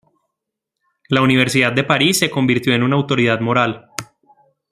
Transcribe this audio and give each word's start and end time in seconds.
La 1.09 1.21
Universidad 1.21 1.71
de 1.73 1.83
París 1.83 2.17
se 2.17 2.31
convirtió 2.31 2.73
en 2.73 2.81
una 2.81 2.95
autoridad 2.95 3.39
moral. 3.39 3.87